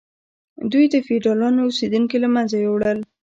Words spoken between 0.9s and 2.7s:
د فیوډالانو اوسیدونکي له منځه